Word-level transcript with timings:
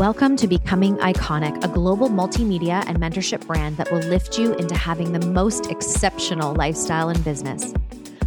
Welcome 0.00 0.36
to 0.36 0.48
Becoming 0.48 0.96
Iconic, 0.96 1.62
a 1.62 1.68
global 1.68 2.08
multimedia 2.08 2.82
and 2.86 2.98
mentorship 2.98 3.46
brand 3.46 3.76
that 3.76 3.92
will 3.92 3.98
lift 3.98 4.38
you 4.38 4.54
into 4.54 4.74
having 4.74 5.12
the 5.12 5.26
most 5.26 5.66
exceptional 5.66 6.54
lifestyle 6.54 7.10
and 7.10 7.22
business. 7.22 7.74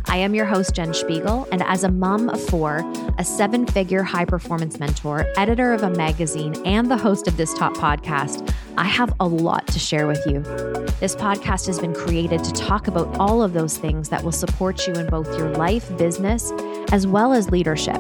I 0.06 0.18
am 0.18 0.36
your 0.36 0.46
host, 0.46 0.76
Jen 0.76 0.94
Spiegel, 0.94 1.48
and 1.52 1.64
as 1.64 1.84
a 1.84 1.90
mom 1.90 2.30
of 2.30 2.40
four, 2.40 2.84
a 3.18 3.24
seven 3.24 3.66
figure 3.66 4.04
high 4.04 4.26
performance 4.26 4.80
mentor, 4.80 5.26
editor 5.36 5.74
of 5.74 5.82
a 5.82 5.90
magazine, 5.90 6.56
and 6.64 6.92
the 6.92 6.98
host 6.98 7.28
of 7.28 7.38
this 7.38 7.52
top 7.56 7.74
podcast, 7.74 8.54
I 8.78 8.86
have 8.86 9.12
a 9.20 9.26
lot 9.26 9.66
to 9.70 9.80
share 9.80 10.06
with 10.06 10.24
you. 10.28 10.42
This 11.00 11.16
podcast 11.16 11.66
has 11.66 11.80
been 11.80 11.96
created 11.96 12.44
to 12.44 12.52
talk 12.52 12.88
about 12.88 13.18
all 13.18 13.42
of 13.42 13.54
those 13.54 13.80
things 13.80 14.10
that 14.10 14.24
will 14.24 14.32
support 14.32 14.88
you 14.88 14.94
in 14.94 15.08
both 15.08 15.40
your 15.40 15.50
life, 15.54 15.98
business, 15.98 16.52
as 16.92 17.08
well 17.08 17.34
as 17.34 17.50
leadership. 17.50 18.00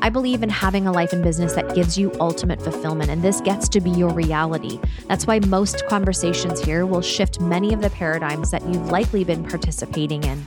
I 0.00 0.10
believe 0.10 0.42
in 0.42 0.48
having 0.48 0.86
a 0.86 0.92
life 0.92 1.12
and 1.12 1.22
business 1.22 1.54
that 1.54 1.74
gives 1.74 1.98
you 1.98 2.12
ultimate 2.20 2.62
fulfillment, 2.62 3.10
and 3.10 3.22
this 3.22 3.40
gets 3.40 3.68
to 3.70 3.80
be 3.80 3.90
your 3.90 4.10
reality. 4.10 4.80
That's 5.08 5.26
why 5.26 5.40
most 5.40 5.86
conversations 5.86 6.60
here 6.60 6.86
will 6.86 7.02
shift 7.02 7.40
many 7.40 7.74
of 7.74 7.80
the 7.80 7.90
paradigms 7.90 8.50
that 8.52 8.62
you've 8.62 8.90
likely 8.90 9.24
been 9.24 9.44
participating 9.44 10.22
in. 10.24 10.46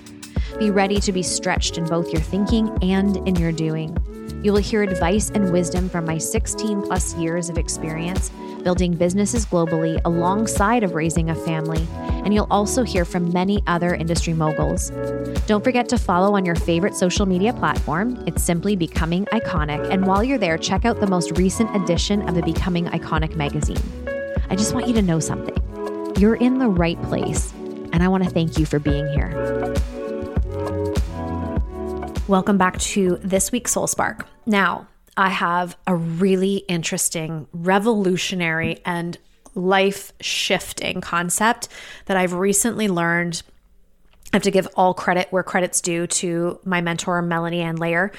Be 0.58 0.70
ready 0.70 1.00
to 1.02 1.12
be 1.12 1.24
stretched 1.24 1.78
in 1.78 1.86
both 1.86 2.14
your 2.14 2.22
thinking 2.22 2.78
and 2.82 3.18
in 3.28 3.36
your 3.36 3.52
doing. 3.52 3.98
You 4.44 4.54
will 4.54 4.60
hear 4.60 4.82
advice 4.82 5.30
and 5.30 5.52
wisdom 5.52 5.88
from 5.88 6.06
my 6.06 6.18
16 6.18 6.82
plus 6.82 7.16
years 7.16 7.50
of 7.50 7.58
experience 7.58 8.32
building 8.64 8.94
businesses 8.94 9.46
globally 9.46 10.00
alongside 10.06 10.84
of 10.84 10.94
raising 10.94 11.30
a 11.30 11.36
family, 11.36 11.88
and 12.24 12.34
you'll 12.34 12.48
also 12.52 12.84
hear 12.84 13.06
from 13.06 13.32
many 13.34 13.62
other 13.68 13.96
industry 13.96 14.34
moguls. 14.34 14.92
Don't 15.48 15.64
forget 15.64 15.90
to 15.90 15.98
follow 15.98 16.36
on 16.36 16.46
your 16.46 16.56
favorite 16.56 16.96
social 16.96 17.26
media 17.26 17.54
platform. 17.54 18.24
It's 18.28 18.44
simply 18.44 18.76
Becoming 18.76 19.26
Iconic, 19.26 19.92
and 19.92 20.06
while 20.06 20.24
you're 20.24 20.38
there, 20.38 20.58
check 20.58 20.86
out 20.86 21.00
the 21.00 21.08
most 21.08 21.38
recent 21.38 21.76
edition 21.76 22.28
of 22.28 22.36
the 22.36 22.42
Becoming 22.42 22.86
Iconic 22.86 23.36
magazine. 23.36 23.82
I 24.50 24.56
just 24.56 24.74
want 24.74 24.88
you 24.88 24.94
to 24.94 25.02
know 25.02 25.20
something. 25.20 25.58
You're 26.18 26.36
in 26.36 26.60
the 26.60 26.68
right 26.68 27.02
place, 27.04 27.52
and 27.94 28.04
I 28.04 28.08
want 28.08 28.24
to 28.24 28.30
thank 28.30 28.58
you 28.58 28.66
for 28.66 28.80
being 28.80 29.08
here. 29.14 29.74
Welcome 32.32 32.58
back 32.58 32.80
to 32.80 33.20
this 33.22 33.52
week's 33.52 33.74
Soul 33.74 33.88
Spark. 33.88 34.26
Now, 34.46 34.88
I 35.18 35.28
have 35.28 35.76
a 35.86 35.94
really 35.94 36.64
interesting, 36.70 37.46
revolutionary, 37.52 38.80
and 38.86 39.18
life 39.54 40.14
shifting 40.22 41.02
concept 41.02 41.68
that 42.06 42.16
I've 42.16 42.32
recently 42.32 42.88
learned. 42.88 43.44
I 44.32 44.38
have 44.38 44.44
to 44.44 44.52
give 44.52 44.70
all 44.78 44.94
credit 44.94 45.28
where 45.32 45.44
credit's 45.44 45.82
due 45.82 46.08
to 46.08 46.58
my 46.64 46.80
mentor, 46.80 47.22
Melanie 47.22 47.60
Ann 47.60 47.76
Layer. 47.76 48.14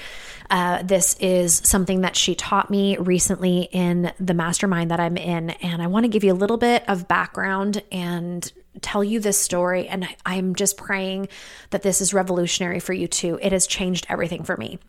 Uh, 0.47 0.83
this 0.83 1.15
is 1.19 1.55
something 1.65 2.01
that 2.01 2.15
she 2.15 2.35
taught 2.35 2.69
me 2.69 2.97
recently 2.97 3.67
in 3.71 4.13
the 4.19 4.35
mastermind 4.35 4.91
that 4.91 4.99
I'm 4.99 5.17
in. 5.17 5.49
And 5.49 5.81
I 5.81 5.87
want 5.87 6.03
to 6.03 6.07
give 6.07 6.23
you 6.23 6.33
a 6.33 6.35
little 6.35 6.57
bit 6.57 6.87
of 6.87 7.07
background 7.07 7.81
and 7.91 8.53
tell 8.81 9.03
you 9.03 9.19
this 9.19 9.39
story. 9.39 9.87
And 9.87 10.07
I'm 10.25 10.55
just 10.55 10.77
praying 10.77 11.29
that 11.69 11.83
this 11.83 12.01
is 12.01 12.13
revolutionary 12.13 12.79
for 12.79 12.93
you 12.93 13.07
too. 13.07 13.39
It 13.41 13.51
has 13.51 13.67
changed 13.67 14.05
everything 14.09 14.43
for 14.43 14.57
me. 14.57 14.79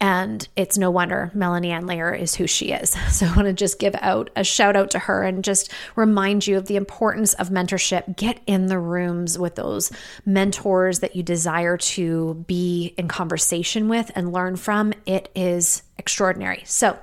And 0.00 0.46
it's 0.56 0.76
no 0.76 0.90
wonder 0.90 1.30
Melanie 1.34 1.70
Ann 1.70 1.86
Layer 1.86 2.12
is 2.12 2.34
who 2.34 2.46
she 2.46 2.72
is. 2.72 2.96
So 3.14 3.26
I 3.26 3.36
want 3.36 3.46
to 3.46 3.52
just 3.52 3.78
give 3.78 3.94
out 4.00 4.30
a 4.34 4.42
shout 4.42 4.74
out 4.74 4.90
to 4.90 4.98
her 4.98 5.22
and 5.22 5.44
just 5.44 5.72
remind 5.94 6.48
you 6.48 6.56
of 6.56 6.66
the 6.66 6.74
importance 6.74 7.32
of 7.34 7.50
mentorship. 7.50 8.16
Get 8.16 8.40
in 8.44 8.66
the 8.66 8.78
rooms 8.78 9.38
with 9.38 9.54
those 9.54 9.92
mentors 10.26 10.98
that 10.98 11.14
you 11.14 11.22
desire 11.22 11.76
to 11.76 12.34
be 12.48 12.92
in 12.98 13.06
conversation 13.06 13.88
with 13.88 14.10
and 14.16 14.32
learn 14.32 14.56
from. 14.56 14.94
It 15.06 15.30
is 15.36 15.84
extraordinary. 15.96 16.62
So 16.66 16.98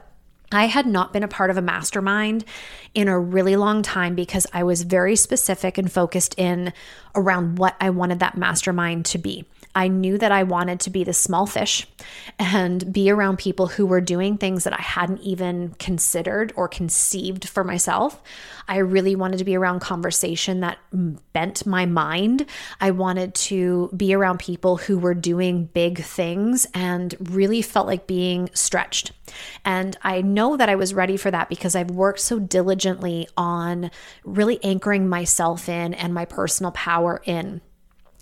I 0.51 0.67
had 0.67 0.85
not 0.85 1.13
been 1.13 1.23
a 1.23 1.27
part 1.27 1.49
of 1.49 1.57
a 1.57 1.61
mastermind 1.61 2.43
in 2.93 3.07
a 3.07 3.19
really 3.19 3.55
long 3.55 3.81
time 3.81 4.15
because 4.15 4.45
I 4.53 4.63
was 4.63 4.83
very 4.83 5.15
specific 5.15 5.77
and 5.77 5.91
focused 5.91 6.35
in 6.37 6.73
around 7.15 7.57
what 7.57 7.75
I 7.79 7.89
wanted 7.89 8.19
that 8.19 8.37
mastermind 8.37 9.05
to 9.07 9.17
be. 9.17 9.45
I 9.73 9.87
knew 9.87 10.17
that 10.17 10.31
I 10.31 10.43
wanted 10.43 10.79
to 10.81 10.89
be 10.89 11.03
the 11.03 11.13
small 11.13 11.45
fish 11.45 11.87
and 12.37 12.91
be 12.91 13.09
around 13.09 13.37
people 13.39 13.67
who 13.67 13.85
were 13.85 14.01
doing 14.01 14.37
things 14.37 14.63
that 14.63 14.73
I 14.73 14.81
hadn't 14.81 15.21
even 15.21 15.75
considered 15.79 16.51
or 16.55 16.67
conceived 16.67 17.47
for 17.47 17.63
myself. 17.63 18.21
I 18.67 18.77
really 18.77 19.15
wanted 19.15 19.37
to 19.37 19.45
be 19.45 19.55
around 19.55 19.79
conversation 19.79 20.59
that 20.61 20.77
bent 20.91 21.65
my 21.65 21.85
mind. 21.85 22.45
I 22.79 22.91
wanted 22.91 23.33
to 23.35 23.89
be 23.95 24.13
around 24.13 24.39
people 24.39 24.77
who 24.77 24.97
were 24.97 25.13
doing 25.13 25.65
big 25.65 26.03
things 26.03 26.67
and 26.73 27.15
really 27.31 27.61
felt 27.61 27.87
like 27.87 28.07
being 28.07 28.49
stretched. 28.53 29.11
And 29.63 29.97
I 30.01 30.21
know 30.21 30.57
that 30.57 30.69
I 30.69 30.75
was 30.75 30.93
ready 30.93 31.17
for 31.17 31.31
that 31.31 31.49
because 31.49 31.75
I've 31.75 31.91
worked 31.91 32.19
so 32.19 32.39
diligently 32.39 33.27
on 33.37 33.91
really 34.25 34.61
anchoring 34.63 35.07
myself 35.07 35.69
in 35.69 35.93
and 35.93 36.13
my 36.13 36.25
personal 36.25 36.71
power 36.71 37.21
in 37.25 37.61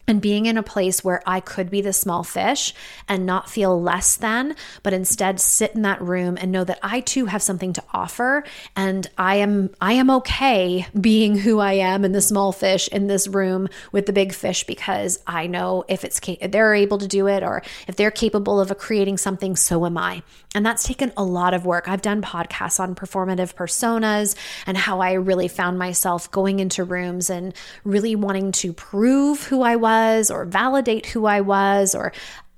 and 0.09 0.22
being 0.22 0.47
in 0.47 0.58
a 0.58 0.64
place 0.64 1.03
where 1.03 1.22
I 1.25 1.40
could 1.40 1.70
be 1.70 1.81
the 1.81 1.94
small 1.94 2.24
fish 2.24 2.74
and 3.08 3.28
not 3.28 3.47
feel 3.47 3.80
less 3.80 4.18
than, 4.18 4.56
but 4.81 4.92
instead 4.92 5.40
sit 5.40 5.75
in 5.75 5.84
that 5.84 6.02
room 6.02 6.36
and 6.42 6.52
know 6.52 6.64
that 6.64 6.80
I 6.81 7.02
too 7.02 7.28
have 7.28 7.44
something 7.44 7.74
to 7.74 7.84
offer 7.94 8.44
and 8.75 9.08
I 9.18 9.36
am 9.36 9.70
I 9.80 9.94
am 9.94 10.09
okay 10.09 10.88
being 11.00 11.38
who 11.38 11.59
I 11.59 11.74
am 11.74 12.03
in 12.03 12.12
the 12.12 12.22
small 12.22 12.52
fish 12.52 12.88
in 12.88 13.06
this 13.06 13.28
room 13.28 13.70
with 13.92 14.08
the 14.08 14.14
big 14.14 14.34
fish 14.34 14.64
because 14.64 15.20
I 15.28 15.46
know 15.46 15.86
if 15.88 16.03
it's 16.03 16.20
they're 16.41 16.74
able 16.74 16.97
to 16.97 17.08
do 17.08 17.28
it 17.28 17.44
or 17.44 17.62
if 17.88 17.96
they're 17.96 18.09
capable 18.09 18.59
of 18.59 18.76
creating 18.80 19.18
something 19.18 19.56
so 19.56 19.86
am 19.86 19.97
I. 19.97 20.24
And 20.56 20.66
that's 20.66 20.84
taken 20.84 21.14
a 21.16 21.24
lot 21.24 21.53
of 21.53 21.68
work. 21.68 21.88
I've 21.88 22.02
done 22.02 22.24
podcasts 22.24 22.80
on 22.80 22.96
performative 22.96 23.53
personas 23.53 24.36
and 24.66 24.76
how 24.76 25.00
I 25.02 25.14
really 25.14 25.47
found 25.47 25.78
myself 25.78 26.31
going 26.31 26.59
into 26.59 26.84
rooms 26.84 27.30
and 27.30 27.53
really 27.84 28.16
wanting 28.16 28.52
to 28.53 28.74
prove 28.74 29.44
who 29.44 29.62
I 29.62 29.76
was 29.76 29.98
or 30.31 30.45
validate 30.45 31.05
who 31.07 31.25
I 31.25 31.41
was 31.41 31.95
or, 31.95 32.11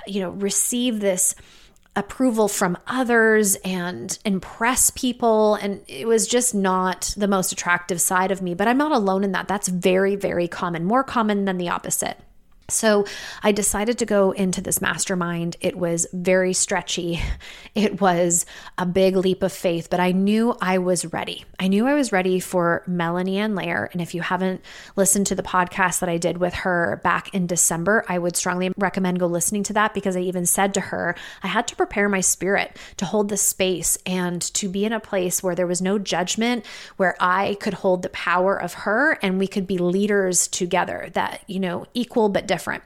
you 0.08 0.22
know, 0.22 0.30
receive 0.30 1.00
this 1.00 1.36
approval 1.96 2.48
from 2.48 2.78
others 2.88 3.56
and 3.66 4.18
impress 4.24 4.92
people. 4.92 5.56
And 5.56 5.82
it 5.88 6.08
was 6.08 6.28
just 6.28 6.56
not 6.56 7.14
the 7.18 7.28
most 7.28 7.52
attractive 7.52 8.00
side 8.00 8.32
of 8.32 8.42
me. 8.42 8.54
But 8.54 8.68
I'm 8.68 8.78
not 8.78 8.92
alone 8.92 9.24
in 9.24 9.34
that. 9.34 9.48
That's 9.48 9.68
very, 9.68 10.16
very 10.16 10.48
common, 10.48 10.86
more 10.86 11.04
common 11.04 11.46
than 11.46 11.58
the 11.58 11.70
opposite. 11.70 12.18
So 12.72 13.06
I 13.44 13.52
decided 13.52 13.98
to 14.00 14.06
go 14.06 14.32
into 14.32 14.62
this 14.62 14.82
mastermind. 14.82 15.58
It 15.62 15.78
was 15.78 16.08
very 16.14 16.54
stretchy. 16.54 17.22
It 17.74 18.02
was 18.02 18.46
a 18.78 18.86
big 18.86 19.16
leap 19.16 19.44
of 19.44 19.54
faith, 19.54 19.90
but 19.90 20.02
I 20.02 20.12
knew 20.12 20.54
I 20.60 20.80
was 20.80 21.06
ready. 21.06 21.46
I 21.58 21.70
knew 21.70 21.88
I 21.88 21.94
was 21.94 22.12
ready 22.12 22.42
for 22.42 22.84
Melanie 22.86 23.38
Ann 23.38 23.56
Layer. 23.56 23.90
And 23.94 24.02
if 24.02 24.14
you 24.14 24.22
haven't 24.22 24.62
listened 24.98 25.28
to 25.28 25.36
the 25.36 25.44
podcast 25.44 26.02
that 26.02 26.10
I 26.10 26.18
did 26.18 26.38
with 26.38 26.54
her 26.54 27.00
back 27.02 27.34
in 27.34 27.48
December, 27.48 28.04
I 28.10 28.18
would 28.18 28.36
strongly 28.36 28.74
recommend 28.76 29.22
go 29.22 29.26
listening 29.26 29.64
to 29.64 29.74
that 29.74 29.94
because 29.94 30.18
I 30.18 30.20
even 30.20 30.46
said 30.46 30.74
to 30.74 30.82
her, 30.82 31.16
I 31.44 31.48
had 31.48 31.66
to 31.70 31.78
prepare 31.78 32.10
my 32.10 32.20
spirit 32.20 32.76
to 32.98 33.06
hold 33.06 33.30
the 33.30 33.38
space 33.38 33.98
and 34.06 34.42
to 34.56 34.68
be 34.68 34.84
in 34.84 34.92
a 34.92 35.00
place 35.00 35.42
where 35.42 35.56
there 35.56 35.68
was 35.68 35.82
no 35.82 35.98
judgment, 35.98 36.66
where 36.98 37.16
I 37.22 37.56
could 37.62 37.76
hold 37.76 38.02
the 38.02 38.10
power 38.10 38.62
of 38.62 38.74
her 38.74 39.18
and 39.22 39.40
we 39.40 39.48
could 39.48 39.66
be 39.66 39.78
leaders 39.78 40.50
together 40.50 41.10
that, 41.14 41.42
you 41.48 41.62
know, 41.62 41.86
equal 41.94 42.28
but 42.28 42.48
different 42.48 42.61
different. 42.62 42.84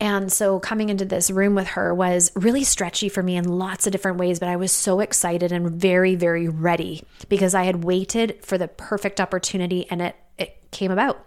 And 0.00 0.32
so 0.32 0.58
coming 0.58 0.88
into 0.88 1.04
this 1.04 1.30
room 1.30 1.54
with 1.54 1.68
her 1.68 1.94
was 1.94 2.32
really 2.34 2.64
stretchy 2.64 3.10
for 3.10 3.22
me 3.22 3.36
in 3.36 3.46
lots 3.46 3.86
of 3.86 3.92
different 3.92 4.16
ways, 4.16 4.40
but 4.40 4.48
I 4.48 4.56
was 4.56 4.72
so 4.72 5.00
excited 5.00 5.52
and 5.52 5.70
very, 5.70 6.14
very 6.14 6.48
ready 6.48 7.04
because 7.28 7.54
I 7.54 7.64
had 7.64 7.84
waited 7.84 8.42
for 8.42 8.56
the 8.56 8.68
perfect 8.68 9.20
opportunity 9.20 9.86
and 9.90 10.00
it, 10.00 10.16
it 10.38 10.56
came 10.70 10.90
about. 10.90 11.26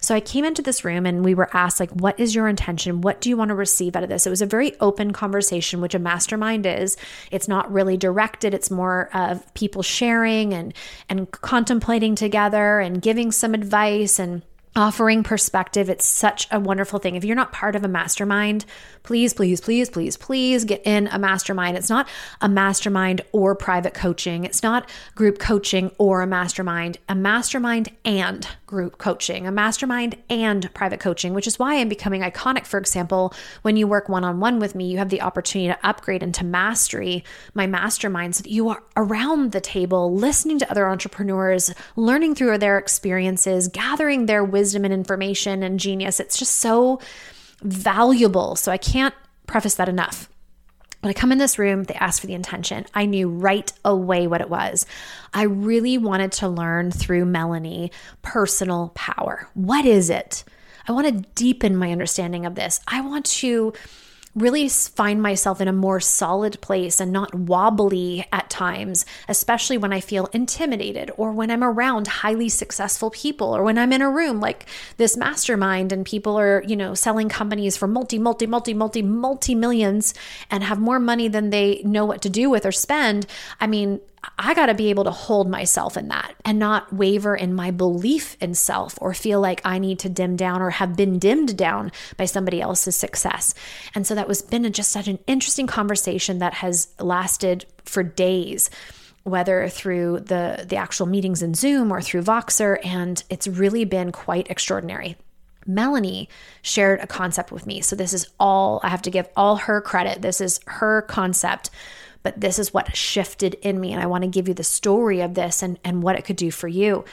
So 0.00 0.14
I 0.14 0.20
came 0.20 0.44
into 0.44 0.62
this 0.62 0.84
room 0.84 1.04
and 1.04 1.22
we 1.22 1.34
were 1.34 1.54
asked 1.54 1.80
like 1.80 1.90
what 1.90 2.18
is 2.18 2.34
your 2.34 2.48
intention? 2.48 3.02
What 3.02 3.20
do 3.20 3.28
you 3.28 3.36
want 3.36 3.50
to 3.50 3.54
receive 3.54 3.94
out 3.94 4.04
of 4.04 4.08
this? 4.08 4.26
It 4.26 4.30
was 4.30 4.40
a 4.40 4.46
very 4.46 4.78
open 4.80 5.12
conversation 5.12 5.80
which 5.80 5.94
a 5.94 5.98
mastermind 5.98 6.64
is. 6.64 6.96
It's 7.30 7.48
not 7.48 7.70
really 7.70 7.96
directed, 7.96 8.54
it's 8.54 8.70
more 8.70 9.10
of 9.12 9.52
people 9.54 9.82
sharing 9.82 10.54
and 10.54 10.72
and 11.08 11.30
contemplating 11.30 12.14
together 12.14 12.80
and 12.80 13.02
giving 13.02 13.32
some 13.32 13.52
advice 13.52 14.18
and 14.18 14.42
offering 14.76 15.22
perspective. 15.22 15.88
It's 15.88 16.04
such 16.04 16.46
a 16.50 16.60
wonderful 16.60 16.98
thing. 16.98 17.16
If 17.16 17.24
you're 17.24 17.34
not 17.34 17.52
part 17.52 17.74
of 17.74 17.84
a 17.84 17.88
mastermind, 17.88 18.64
please, 19.02 19.34
please, 19.34 19.60
please, 19.60 19.90
please, 19.90 20.16
please 20.16 20.64
get 20.64 20.86
in 20.86 21.08
a 21.08 21.18
mastermind. 21.18 21.76
It's 21.76 21.90
not 21.90 22.08
a 22.40 22.48
mastermind 22.48 23.22
or 23.32 23.54
private 23.54 23.94
coaching. 23.94 24.44
It's 24.44 24.62
not 24.62 24.88
group 25.14 25.38
coaching 25.38 25.90
or 25.98 26.22
a 26.22 26.26
mastermind, 26.26 26.98
a 27.08 27.14
mastermind 27.14 27.90
and 28.04 28.46
group 28.66 28.98
coaching, 28.98 29.46
a 29.46 29.50
mastermind 29.50 30.16
and 30.28 30.72
private 30.74 31.00
coaching, 31.00 31.32
which 31.32 31.46
is 31.46 31.58
why 31.58 31.76
I'm 31.76 31.88
becoming 31.88 32.20
iconic. 32.20 32.66
For 32.66 32.78
example, 32.78 33.32
when 33.62 33.76
you 33.76 33.86
work 33.86 34.08
one 34.08 34.24
on 34.24 34.40
one 34.40 34.58
with 34.58 34.74
me, 34.74 34.90
you 34.90 34.98
have 34.98 35.08
the 35.08 35.22
opportunity 35.22 35.72
to 35.72 35.86
upgrade 35.88 36.22
into 36.22 36.44
mastery, 36.44 37.24
my 37.54 37.66
mastermind, 37.66 38.36
so 38.36 38.42
that 38.42 38.50
you 38.50 38.68
are 38.68 38.82
around 38.96 39.52
the 39.52 39.60
table, 39.60 40.14
listening 40.14 40.58
to 40.58 40.70
other 40.70 40.88
entrepreneurs, 40.88 41.72
learning 41.96 42.34
through 42.34 42.58
their 42.58 42.78
experiences, 42.78 43.68
gathering 43.68 44.26
their 44.26 44.44
wisdom 44.44 44.57
and 44.84 44.92
information 44.92 45.62
and 45.62 45.80
genius. 45.80 46.20
It's 46.20 46.38
just 46.38 46.56
so 46.56 47.00
valuable. 47.62 48.56
So 48.56 48.70
I 48.70 48.76
can't 48.76 49.14
preface 49.46 49.74
that 49.76 49.88
enough. 49.88 50.28
When 51.00 51.10
I 51.10 51.14
come 51.14 51.30
in 51.30 51.38
this 51.38 51.58
room, 51.58 51.84
they 51.84 51.94
ask 51.94 52.20
for 52.20 52.26
the 52.26 52.34
intention. 52.34 52.84
I 52.92 53.06
knew 53.06 53.28
right 53.28 53.72
away 53.84 54.26
what 54.26 54.40
it 54.40 54.50
was. 54.50 54.84
I 55.32 55.44
really 55.44 55.96
wanted 55.96 56.32
to 56.32 56.48
learn 56.48 56.90
through 56.90 57.24
Melanie 57.24 57.92
personal 58.22 58.90
power. 58.96 59.48
What 59.54 59.84
is 59.84 60.10
it? 60.10 60.42
I 60.88 60.92
want 60.92 61.06
to 61.06 61.28
deepen 61.34 61.76
my 61.76 61.92
understanding 61.92 62.46
of 62.46 62.56
this. 62.56 62.80
I 62.88 63.02
want 63.02 63.26
to 63.26 63.72
really 64.34 64.68
find 64.68 65.22
myself 65.22 65.60
in 65.60 65.68
a 65.68 65.72
more 65.72 66.00
solid 66.00 66.60
place 66.60 67.00
and 67.00 67.12
not 67.12 67.34
wobbly 67.34 68.26
at 68.32 68.50
times, 68.50 69.04
especially 69.28 69.78
when 69.78 69.92
I 69.92 70.00
feel 70.00 70.26
intimidated 70.32 71.10
or 71.16 71.32
when 71.32 71.50
I'm 71.50 71.64
around 71.64 72.06
highly 72.06 72.48
successful 72.48 73.10
people 73.10 73.54
or 73.56 73.62
when 73.62 73.78
I'm 73.78 73.92
in 73.92 74.02
a 74.02 74.10
room 74.10 74.40
like 74.40 74.66
this 74.96 75.16
mastermind 75.16 75.92
and 75.92 76.04
people 76.06 76.38
are, 76.38 76.62
you 76.66 76.76
know, 76.76 76.94
selling 76.94 77.28
companies 77.28 77.76
for 77.76 77.86
multi, 77.86 78.18
multi, 78.18 78.46
multi, 78.46 78.74
multi, 78.74 79.02
multi 79.02 79.54
millions 79.54 80.14
and 80.50 80.62
have 80.62 80.78
more 80.78 80.98
money 80.98 81.28
than 81.28 81.50
they 81.50 81.82
know 81.84 82.04
what 82.04 82.22
to 82.22 82.30
do 82.30 82.50
with 82.50 82.64
or 82.66 82.72
spend. 82.72 83.26
I 83.60 83.66
mean, 83.66 84.00
I 84.38 84.54
got 84.54 84.66
to 84.66 84.74
be 84.74 84.90
able 84.90 85.04
to 85.04 85.10
hold 85.10 85.48
myself 85.48 85.96
in 85.96 86.08
that 86.08 86.34
and 86.44 86.58
not 86.58 86.92
waver 86.92 87.34
in 87.36 87.54
my 87.54 87.70
belief 87.70 88.36
in 88.40 88.54
self 88.54 88.98
or 89.00 89.14
feel 89.14 89.40
like 89.40 89.60
I 89.64 89.78
need 89.78 89.98
to 90.00 90.08
dim 90.08 90.36
down 90.36 90.60
or 90.60 90.70
have 90.70 90.96
been 90.96 91.18
dimmed 91.18 91.56
down 91.56 91.92
by 92.16 92.24
somebody 92.24 92.60
else's 92.60 92.96
success. 92.96 93.54
And 93.94 94.06
so 94.06 94.14
that 94.18 94.28
was 94.28 94.42
been 94.42 94.70
just 94.72 94.92
such 94.92 95.08
an 95.08 95.18
interesting 95.26 95.66
conversation 95.66 96.38
that 96.40 96.54
has 96.54 96.88
lasted 96.98 97.64
for 97.84 98.02
days 98.02 98.68
whether 99.24 99.68
through 99.68 100.20
the 100.20 100.64
the 100.68 100.76
actual 100.76 101.06
meetings 101.06 101.42
in 101.42 101.54
Zoom 101.54 101.92
or 101.92 102.00
through 102.00 102.22
Voxer 102.22 102.78
and 102.84 103.22
it's 103.30 103.46
really 103.46 103.84
been 103.84 104.12
quite 104.12 104.50
extraordinary. 104.50 105.16
Melanie 105.66 106.28
shared 106.62 107.00
a 107.00 107.06
concept 107.06 107.52
with 107.52 107.66
me. 107.66 107.82
So 107.82 107.94
this 107.94 108.14
is 108.14 108.28
all 108.40 108.80
I 108.82 108.88
have 108.88 109.02
to 109.02 109.10
give 109.10 109.28
all 109.36 109.56
her 109.56 109.80
credit. 109.80 110.22
This 110.22 110.40
is 110.40 110.60
her 110.66 111.02
concept 111.02 111.70
but 112.22 112.40
this 112.40 112.58
is 112.58 112.74
what 112.74 112.96
shifted 112.96 113.54
in 113.62 113.80
me. 113.80 113.92
And 113.92 114.02
I 114.02 114.06
want 114.06 114.22
to 114.22 114.28
give 114.28 114.48
you 114.48 114.54
the 114.54 114.64
story 114.64 115.20
of 115.20 115.34
this 115.34 115.62
and, 115.62 115.78
and 115.84 116.02
what 116.02 116.16
it 116.16 116.24
could 116.24 116.36
do 116.36 116.50
for 116.50 116.68
you. 116.68 117.04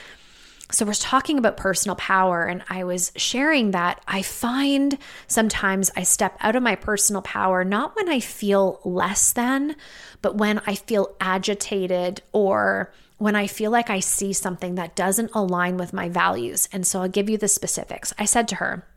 So, 0.71 0.83
we're 0.83 0.93
talking 0.93 1.37
about 1.37 1.57
personal 1.57 1.95
power, 1.95 2.45
and 2.45 2.63
I 2.67 2.85
was 2.85 3.11
sharing 3.15 3.71
that 3.71 4.01
I 4.07 4.23
find 4.23 4.97
sometimes 5.27 5.91
I 5.95 6.01
step 6.01 6.37
out 6.41 6.55
of 6.55 6.63
my 6.63 6.75
personal 6.75 7.21
power 7.21 7.63
not 7.63 7.95
when 7.95 8.09
I 8.09 8.19
feel 8.19 8.81
less 8.83 9.31
than, 9.31 9.75
but 10.23 10.37
when 10.37 10.59
I 10.65 10.73
feel 10.73 11.15
agitated 11.21 12.23
or 12.31 12.91
when 13.19 13.35
I 13.35 13.45
feel 13.45 13.69
like 13.69 13.91
I 13.91 13.99
see 13.99 14.33
something 14.33 14.75
that 14.75 14.95
doesn't 14.95 15.35
align 15.35 15.77
with 15.77 15.93
my 15.93 16.09
values. 16.09 16.67
And 16.73 16.85
so, 16.85 17.03
I'll 17.03 17.09
give 17.09 17.29
you 17.29 17.37
the 17.37 17.47
specifics. 17.47 18.11
I 18.17 18.25
said 18.25 18.47
to 18.47 18.55
her, 18.55 18.87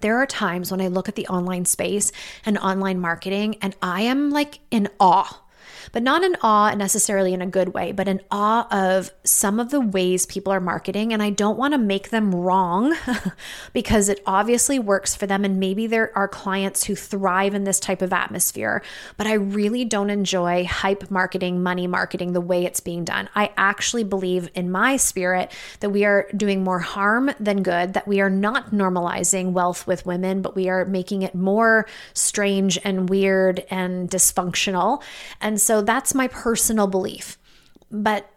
there 0.00 0.18
are 0.18 0.26
times 0.26 0.72
when 0.72 0.80
I 0.80 0.88
look 0.88 1.08
at 1.08 1.14
the 1.14 1.28
online 1.28 1.66
space 1.66 2.10
and 2.44 2.58
online 2.58 2.98
marketing, 2.98 3.58
and 3.62 3.76
I 3.80 4.02
am 4.02 4.30
like 4.30 4.58
in 4.72 4.88
awe 4.98 5.40
but 5.92 6.02
not 6.02 6.22
in 6.22 6.36
awe 6.42 6.74
necessarily 6.74 7.32
in 7.32 7.42
a 7.42 7.46
good 7.46 7.74
way, 7.74 7.92
but 7.92 8.08
in 8.08 8.20
awe 8.30 8.66
of 8.70 9.10
some 9.24 9.60
of 9.60 9.70
the 9.70 9.80
ways 9.80 10.26
people 10.26 10.52
are 10.52 10.60
marketing. 10.60 11.12
And 11.12 11.22
I 11.22 11.30
don't 11.30 11.58
want 11.58 11.74
to 11.74 11.78
make 11.78 12.10
them 12.10 12.34
wrong 12.34 12.94
because 13.72 14.08
it 14.08 14.22
obviously 14.26 14.78
works 14.78 15.14
for 15.14 15.26
them. 15.26 15.44
And 15.44 15.58
maybe 15.58 15.86
there 15.86 16.16
are 16.16 16.28
clients 16.28 16.84
who 16.84 16.94
thrive 16.94 17.54
in 17.54 17.64
this 17.64 17.80
type 17.80 18.02
of 18.02 18.12
atmosphere, 18.12 18.82
but 19.16 19.26
I 19.26 19.34
really 19.34 19.84
don't 19.84 20.10
enjoy 20.10 20.64
hype 20.64 21.10
marketing, 21.10 21.62
money 21.62 21.86
marketing, 21.86 22.32
the 22.32 22.40
way 22.40 22.64
it's 22.64 22.80
being 22.80 23.04
done. 23.04 23.28
I 23.34 23.52
actually 23.56 24.04
believe 24.04 24.48
in 24.54 24.70
my 24.70 24.96
spirit 24.96 25.52
that 25.80 25.90
we 25.90 26.04
are 26.04 26.28
doing 26.36 26.64
more 26.64 26.78
harm 26.78 27.30
than 27.38 27.62
good, 27.62 27.94
that 27.94 28.08
we 28.08 28.20
are 28.20 28.30
not 28.30 28.70
normalizing 28.70 29.52
wealth 29.52 29.86
with 29.86 30.06
women, 30.06 30.42
but 30.42 30.54
we 30.54 30.68
are 30.68 30.84
making 30.84 31.22
it 31.22 31.34
more 31.34 31.86
strange 32.14 32.78
and 32.84 33.08
weird 33.08 33.64
and 33.70 34.10
dysfunctional. 34.10 35.02
And 35.40 35.55
so 35.60 35.82
that's 35.82 36.14
my 36.14 36.28
personal 36.28 36.86
belief. 36.86 37.38
But 37.90 38.28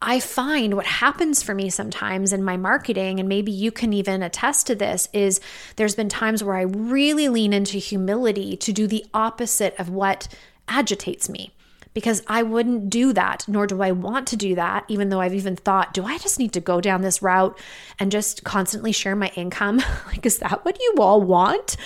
I 0.00 0.20
find 0.20 0.74
what 0.74 0.86
happens 0.86 1.42
for 1.42 1.54
me 1.54 1.70
sometimes 1.70 2.32
in 2.32 2.44
my 2.44 2.56
marketing, 2.56 3.18
and 3.18 3.28
maybe 3.28 3.50
you 3.50 3.72
can 3.72 3.92
even 3.92 4.22
attest 4.22 4.68
to 4.68 4.74
this, 4.74 5.08
is 5.12 5.40
there's 5.76 5.96
been 5.96 6.08
times 6.08 6.44
where 6.44 6.56
I 6.56 6.62
really 6.62 7.28
lean 7.28 7.52
into 7.52 7.78
humility 7.78 8.56
to 8.58 8.72
do 8.72 8.86
the 8.86 9.04
opposite 9.12 9.74
of 9.78 9.90
what 9.90 10.28
agitates 10.68 11.28
me 11.28 11.52
because 11.94 12.22
I 12.26 12.42
wouldn't 12.42 12.90
do 12.90 13.12
that, 13.12 13.44
nor 13.48 13.66
do 13.66 13.82
I 13.82 13.92
want 13.92 14.28
to 14.28 14.36
do 14.36 14.54
that, 14.54 14.84
even 14.88 15.08
though 15.08 15.20
I've 15.20 15.34
even 15.34 15.56
thought, 15.56 15.94
do 15.94 16.04
I 16.04 16.18
just 16.18 16.38
need 16.38 16.52
to 16.52 16.60
go 16.60 16.80
down 16.80 17.02
this 17.02 17.22
route 17.22 17.58
and 17.98 18.12
just 18.12 18.44
constantly 18.44 18.92
share 18.92 19.16
my 19.16 19.32
income? 19.34 19.78
like, 20.06 20.24
is 20.24 20.38
that 20.38 20.64
what 20.64 20.78
you 20.78 20.94
all 20.98 21.20
want? 21.20 21.76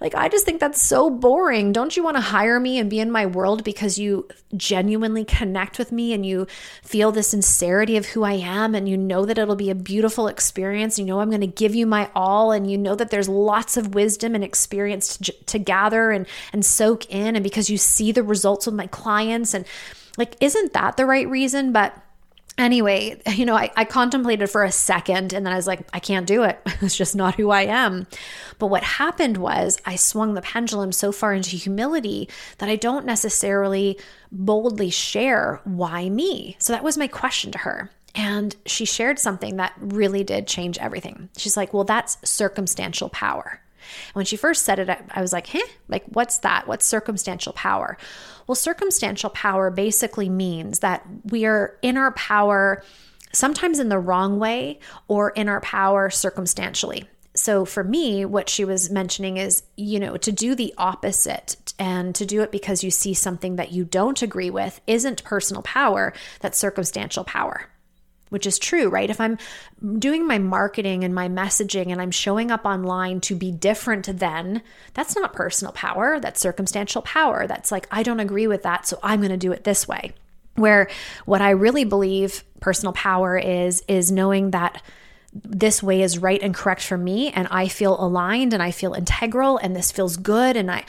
Like, 0.00 0.14
I 0.14 0.28
just 0.28 0.44
think 0.44 0.60
that's 0.60 0.80
so 0.80 1.10
boring. 1.10 1.72
Don't 1.72 1.96
you 1.96 2.02
want 2.02 2.16
to 2.16 2.22
hire 2.22 2.58
me 2.60 2.78
and 2.78 2.88
be 2.88 3.00
in 3.00 3.10
my 3.10 3.26
world 3.26 3.64
because 3.64 3.98
you 3.98 4.28
genuinely 4.56 5.24
connect 5.24 5.78
with 5.78 5.92
me 5.92 6.12
and 6.12 6.24
you 6.24 6.46
feel 6.82 7.12
the 7.12 7.22
sincerity 7.22 7.96
of 7.96 8.06
who 8.06 8.22
I 8.22 8.34
am 8.34 8.74
and 8.74 8.88
you 8.88 8.96
know 8.96 9.26
that 9.26 9.38
it'll 9.38 9.56
be 9.56 9.70
a 9.70 9.74
beautiful 9.74 10.28
experience? 10.28 10.98
You 10.98 11.04
know, 11.04 11.20
I'm 11.20 11.30
going 11.30 11.40
to 11.40 11.46
give 11.46 11.74
you 11.74 11.86
my 11.86 12.10
all 12.14 12.52
and 12.52 12.70
you 12.70 12.78
know 12.78 12.94
that 12.94 13.10
there's 13.10 13.28
lots 13.28 13.76
of 13.76 13.94
wisdom 13.94 14.34
and 14.34 14.42
experience 14.42 15.18
to, 15.18 15.32
to 15.46 15.58
gather 15.58 16.10
and, 16.10 16.26
and 16.52 16.64
soak 16.64 17.10
in. 17.10 17.36
And 17.36 17.42
because 17.42 17.68
you 17.68 17.76
see 17.76 18.12
the 18.12 18.22
results 18.22 18.66
with 18.66 18.74
my 18.74 18.86
clients 18.86 19.47
and 19.54 19.64
like, 20.16 20.36
isn't 20.40 20.72
that 20.72 20.96
the 20.96 21.06
right 21.06 21.28
reason? 21.28 21.72
But 21.72 21.96
anyway, 22.58 23.20
you 23.34 23.46
know, 23.46 23.54
I, 23.54 23.70
I, 23.76 23.84
contemplated 23.84 24.50
for 24.50 24.64
a 24.64 24.72
second 24.72 25.32
and 25.32 25.46
then 25.46 25.52
I 25.52 25.56
was 25.56 25.66
like, 25.66 25.88
I 25.92 26.00
can't 26.00 26.26
do 26.26 26.42
it. 26.42 26.60
it's 26.80 26.96
just 26.96 27.16
not 27.16 27.36
who 27.36 27.50
I 27.50 27.62
am. 27.62 28.06
But 28.58 28.66
what 28.66 28.82
happened 28.82 29.36
was 29.36 29.78
I 29.86 29.96
swung 29.96 30.34
the 30.34 30.42
pendulum 30.42 30.92
so 30.92 31.12
far 31.12 31.32
into 31.32 31.56
humility 31.56 32.28
that 32.58 32.68
I 32.68 32.76
don't 32.76 33.06
necessarily 33.06 33.98
boldly 34.32 34.90
share 34.90 35.60
why 35.64 36.08
me. 36.08 36.56
So 36.58 36.72
that 36.72 36.84
was 36.84 36.98
my 36.98 37.06
question 37.06 37.52
to 37.52 37.58
her. 37.58 37.90
And 38.14 38.56
she 38.66 38.84
shared 38.84 39.18
something 39.18 39.56
that 39.56 39.74
really 39.78 40.24
did 40.24 40.48
change 40.48 40.78
everything. 40.78 41.28
She's 41.36 41.56
like, 41.56 41.72
Well, 41.72 41.84
that's 41.84 42.18
circumstantial 42.28 43.10
power. 43.10 43.60
When 44.12 44.24
she 44.24 44.36
first 44.36 44.64
said 44.64 44.78
it, 44.78 44.88
I 45.10 45.20
was 45.20 45.32
like, 45.32 45.48
huh? 45.48 45.66
Like, 45.88 46.04
what's 46.06 46.38
that? 46.38 46.66
What's 46.66 46.86
circumstantial 46.86 47.52
power? 47.52 47.96
Well, 48.46 48.54
circumstantial 48.54 49.30
power 49.30 49.70
basically 49.70 50.28
means 50.28 50.80
that 50.80 51.06
we 51.24 51.44
are 51.44 51.78
in 51.82 51.96
our 51.96 52.12
power 52.12 52.82
sometimes 53.32 53.78
in 53.78 53.88
the 53.88 53.98
wrong 53.98 54.38
way 54.38 54.80
or 55.06 55.30
in 55.30 55.48
our 55.48 55.60
power 55.60 56.10
circumstantially. 56.10 57.04
So 57.34 57.64
for 57.64 57.84
me, 57.84 58.24
what 58.24 58.48
she 58.48 58.64
was 58.64 58.90
mentioning 58.90 59.36
is, 59.36 59.62
you 59.76 60.00
know, 60.00 60.16
to 60.16 60.32
do 60.32 60.54
the 60.54 60.74
opposite 60.76 61.72
and 61.78 62.14
to 62.16 62.26
do 62.26 62.42
it 62.42 62.50
because 62.50 62.82
you 62.82 62.90
see 62.90 63.14
something 63.14 63.56
that 63.56 63.70
you 63.70 63.84
don't 63.84 64.20
agree 64.22 64.50
with 64.50 64.80
isn't 64.86 65.22
personal 65.24 65.62
power, 65.62 66.12
that's 66.40 66.58
circumstantial 66.58 67.24
power 67.24 67.68
which 68.30 68.46
is 68.46 68.58
true, 68.58 68.88
right? 68.88 69.10
If 69.10 69.20
I'm 69.20 69.38
doing 69.98 70.26
my 70.26 70.38
marketing 70.38 71.04
and 71.04 71.14
my 71.14 71.28
messaging 71.28 71.90
and 71.90 72.00
I'm 72.00 72.10
showing 72.10 72.50
up 72.50 72.64
online 72.64 73.20
to 73.22 73.34
be 73.34 73.50
different 73.50 74.18
than, 74.18 74.62
that's 74.94 75.16
not 75.16 75.32
personal 75.32 75.72
power, 75.72 76.20
that's 76.20 76.40
circumstantial 76.40 77.02
power. 77.02 77.46
That's 77.46 77.72
like, 77.72 77.86
I 77.90 78.02
don't 78.02 78.20
agree 78.20 78.46
with 78.46 78.62
that, 78.62 78.86
so 78.86 78.98
I'm 79.02 79.20
going 79.20 79.30
to 79.30 79.36
do 79.36 79.52
it 79.52 79.64
this 79.64 79.86
way. 79.86 80.12
Where 80.54 80.88
what 81.24 81.40
I 81.40 81.50
really 81.50 81.84
believe 81.84 82.42
personal 82.60 82.92
power 82.92 83.38
is, 83.38 83.82
is 83.86 84.10
knowing 84.10 84.50
that 84.50 84.82
this 85.32 85.82
way 85.82 86.02
is 86.02 86.18
right 86.18 86.42
and 86.42 86.54
correct 86.54 86.82
for 86.82 86.96
me 86.96 87.30
and 87.30 87.46
I 87.50 87.68
feel 87.68 88.02
aligned 88.02 88.54
and 88.54 88.62
I 88.62 88.70
feel 88.70 88.94
integral 88.94 89.58
and 89.58 89.76
this 89.76 89.92
feels 89.92 90.16
good 90.16 90.56
and 90.56 90.70
I 90.70 90.84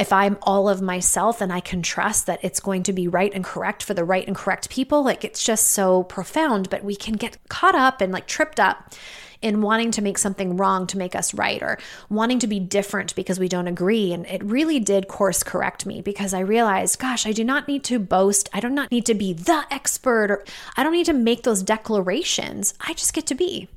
if 0.00 0.14
I'm 0.14 0.38
all 0.42 0.66
of 0.66 0.80
myself 0.80 1.42
and 1.42 1.52
I 1.52 1.60
can 1.60 1.82
trust 1.82 2.24
that 2.24 2.42
it's 2.42 2.58
going 2.58 2.84
to 2.84 2.92
be 2.92 3.06
right 3.06 3.30
and 3.34 3.44
correct 3.44 3.82
for 3.82 3.92
the 3.92 4.02
right 4.02 4.26
and 4.26 4.34
correct 4.34 4.70
people, 4.70 5.04
like 5.04 5.24
it's 5.24 5.44
just 5.44 5.66
so 5.66 6.04
profound. 6.04 6.70
But 6.70 6.82
we 6.82 6.96
can 6.96 7.14
get 7.14 7.36
caught 7.50 7.74
up 7.74 8.00
and 8.00 8.10
like 8.10 8.26
tripped 8.26 8.58
up 8.58 8.94
in 9.42 9.60
wanting 9.60 9.90
to 9.90 10.02
make 10.02 10.16
something 10.16 10.56
wrong 10.56 10.86
to 10.86 10.96
make 10.96 11.14
us 11.14 11.34
right 11.34 11.62
or 11.62 11.78
wanting 12.08 12.38
to 12.38 12.46
be 12.46 12.58
different 12.58 13.14
because 13.14 13.38
we 13.38 13.48
don't 13.48 13.68
agree. 13.68 14.12
And 14.14 14.24
it 14.26 14.42
really 14.42 14.80
did 14.80 15.06
course 15.06 15.42
correct 15.42 15.84
me 15.84 16.00
because 16.00 16.32
I 16.32 16.40
realized, 16.40 16.98
gosh, 16.98 17.26
I 17.26 17.32
do 17.32 17.44
not 17.44 17.68
need 17.68 17.84
to 17.84 17.98
boast. 17.98 18.48
I 18.54 18.60
do 18.60 18.70
not 18.70 18.90
need 18.90 19.04
to 19.06 19.14
be 19.14 19.34
the 19.34 19.64
expert 19.70 20.30
or 20.30 20.44
I 20.78 20.82
don't 20.82 20.92
need 20.92 21.06
to 21.06 21.12
make 21.12 21.42
those 21.42 21.62
declarations. 21.62 22.72
I 22.80 22.94
just 22.94 23.12
get 23.12 23.26
to 23.26 23.34
be. 23.34 23.68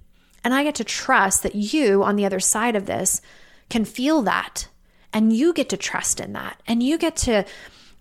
And 0.42 0.53
I 0.53 0.63
get 0.63 0.75
to 0.75 0.84
trust 0.86 1.44
that 1.44 1.56
you 1.56 2.01
on 2.01 2.15
the 2.15 2.25
other 2.25 2.39
side 2.39 2.77
of 2.77 2.86
this 2.86 3.22
can 3.70 3.84
feel 3.84 4.22
that 4.22 4.68
and 5.13 5.32
you 5.32 5.53
get 5.53 5.70
to 5.70 5.77
trust 5.77 6.20
in 6.20 6.34
that 6.34 6.62
and 6.67 6.82
you 6.82 6.98
get 6.98 7.15
to 7.17 7.46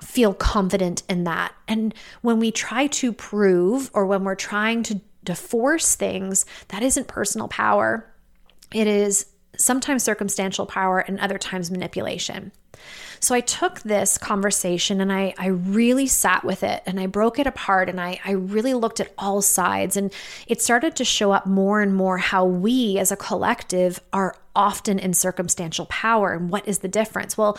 feel 0.00 0.34
confident 0.34 1.02
in 1.08 1.24
that. 1.24 1.54
And 1.68 1.94
when 2.22 2.38
we 2.38 2.50
try 2.50 2.88
to 2.88 3.12
prove 3.12 3.90
or 3.94 4.06
when 4.06 4.24
we're 4.24 4.34
trying 4.34 4.82
to, 4.84 5.00
to 5.26 5.34
force 5.34 5.94
things, 5.94 6.44
that 6.68 6.82
isn't 6.82 7.08
personal 7.08 7.48
power. 7.48 8.12
It 8.72 8.86
is 8.86 9.26
sometimes 9.56 10.02
circumstantial 10.02 10.66
power 10.66 10.98
and 10.98 11.20
other 11.20 11.38
times 11.38 11.70
manipulation. 11.70 12.52
So 13.22 13.36
I 13.36 13.40
took 13.40 13.80
this 13.82 14.18
conversation 14.18 15.00
and 15.00 15.12
I, 15.12 15.32
I 15.38 15.46
really 15.46 16.08
sat 16.08 16.44
with 16.44 16.64
it 16.64 16.82
and 16.86 16.98
I 16.98 17.06
broke 17.06 17.38
it 17.38 17.46
apart 17.46 17.88
and 17.88 18.00
I, 18.00 18.18
I 18.24 18.32
really 18.32 18.74
looked 18.74 18.98
at 18.98 19.12
all 19.16 19.40
sides. 19.40 19.96
And 19.96 20.12
it 20.48 20.60
started 20.60 20.96
to 20.96 21.04
show 21.04 21.30
up 21.30 21.46
more 21.46 21.80
and 21.80 21.94
more 21.94 22.18
how 22.18 22.44
we 22.44 22.98
as 22.98 23.12
a 23.12 23.16
collective 23.16 24.00
are 24.12 24.34
often 24.56 24.98
in 24.98 25.14
circumstantial 25.14 25.86
power. 25.86 26.32
And 26.32 26.50
what 26.50 26.66
is 26.66 26.80
the 26.80 26.88
difference? 26.88 27.38
Well, 27.38 27.58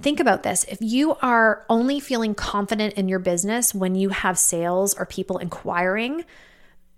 Think 0.00 0.18
about 0.18 0.42
this. 0.42 0.64
If 0.64 0.78
you 0.80 1.14
are 1.22 1.64
only 1.68 2.00
feeling 2.00 2.34
confident 2.34 2.94
in 2.94 3.08
your 3.08 3.20
business 3.20 3.72
when 3.72 3.94
you 3.94 4.08
have 4.08 4.36
sales 4.36 4.94
or 4.94 5.06
people 5.06 5.38
inquiring, 5.38 6.24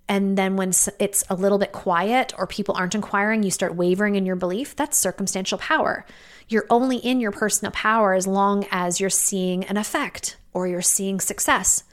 and 0.08 0.36
then 0.36 0.56
when 0.56 0.72
it's 0.98 1.24
a 1.30 1.34
little 1.34 1.58
bit 1.58 1.72
quiet 1.72 2.34
or 2.36 2.46
people 2.46 2.74
aren't 2.76 2.94
inquiring, 2.94 3.42
you 3.42 3.50
start 3.50 3.74
wavering 3.74 4.16
in 4.16 4.26
your 4.26 4.36
belief, 4.36 4.76
that's 4.76 4.98
circumstantial 4.98 5.58
power. 5.58 6.04
You're 6.48 6.66
only 6.68 6.98
in 6.98 7.20
your 7.20 7.32
personal 7.32 7.72
power 7.72 8.12
as 8.12 8.26
long 8.26 8.66
as 8.70 9.00
you're 9.00 9.08
seeing 9.08 9.64
an 9.64 9.76
effect 9.76 10.36
or 10.52 10.66
you're 10.66 10.82
seeing 10.82 11.20
success. 11.20 11.84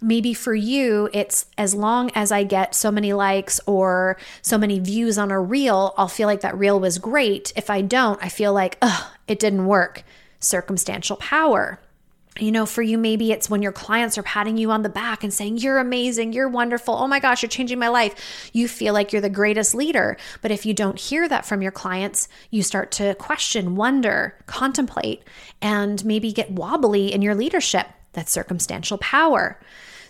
Maybe 0.00 0.34
for 0.34 0.54
you, 0.54 1.08
it's 1.12 1.46
as 1.56 1.74
long 1.74 2.10
as 2.14 2.32
I 2.32 2.44
get 2.44 2.74
so 2.74 2.90
many 2.90 3.12
likes 3.12 3.60
or 3.66 4.18
so 4.42 4.58
many 4.58 4.78
views 4.78 5.18
on 5.18 5.30
a 5.30 5.40
reel, 5.40 5.94
I'll 5.96 6.08
feel 6.08 6.28
like 6.28 6.40
that 6.40 6.56
reel 6.56 6.80
was 6.80 6.98
great. 6.98 7.52
If 7.56 7.70
I 7.70 7.80
don't, 7.82 8.22
I 8.22 8.28
feel 8.28 8.52
like, 8.52 8.76
ugh, 8.82 9.04
it 9.26 9.38
didn't 9.38 9.66
work 9.66 10.04
circumstantial 10.38 11.16
power. 11.16 11.80
You 12.38 12.52
know, 12.52 12.66
for 12.66 12.82
you, 12.82 12.98
maybe 12.98 13.32
it's 13.32 13.48
when 13.48 13.62
your 13.62 13.72
clients 13.72 14.18
are 14.18 14.22
patting 14.22 14.56
you 14.56 14.70
on 14.70 14.82
the 14.82 14.88
back 14.88 15.24
and 15.24 15.32
saying, 15.32 15.58
You're 15.58 15.78
amazing, 15.78 16.32
you're 16.32 16.48
wonderful, 16.48 16.94
oh 16.94 17.06
my 17.06 17.20
gosh, 17.20 17.42
you're 17.42 17.48
changing 17.48 17.78
my 17.78 17.88
life. 17.88 18.50
You 18.52 18.68
feel 18.68 18.92
like 18.92 19.12
you're 19.12 19.22
the 19.22 19.30
greatest 19.30 19.74
leader. 19.74 20.16
But 20.42 20.50
if 20.50 20.66
you 20.66 20.74
don't 20.74 20.98
hear 20.98 21.28
that 21.28 21.46
from 21.46 21.62
your 21.62 21.72
clients, 21.72 22.28
you 22.50 22.62
start 22.62 22.90
to 22.92 23.14
question, 23.14 23.76
wonder, 23.76 24.36
contemplate, 24.46 25.22
and 25.62 26.04
maybe 26.04 26.32
get 26.32 26.50
wobbly 26.50 27.12
in 27.12 27.22
your 27.22 27.34
leadership. 27.34 27.86
That's 28.12 28.32
circumstantial 28.32 28.98
power. 28.98 29.58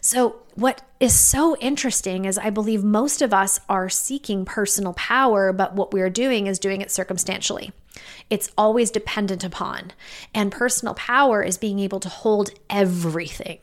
So, 0.00 0.36
what 0.54 0.82
is 1.00 1.18
so 1.18 1.56
interesting 1.56 2.24
is 2.24 2.38
I 2.38 2.50
believe 2.50 2.84
most 2.84 3.20
of 3.22 3.34
us 3.34 3.60
are 3.68 3.88
seeking 3.88 4.44
personal 4.44 4.94
power, 4.94 5.52
but 5.52 5.74
what 5.74 5.92
we're 5.92 6.10
doing 6.10 6.46
is 6.46 6.58
doing 6.58 6.80
it 6.80 6.90
circumstantially. 6.90 7.72
It's 8.30 8.50
always 8.56 8.90
dependent 8.90 9.44
upon. 9.44 9.92
And 10.34 10.52
personal 10.52 10.94
power 10.94 11.42
is 11.42 11.58
being 11.58 11.78
able 11.78 12.00
to 12.00 12.08
hold 12.08 12.50
everything 12.68 13.60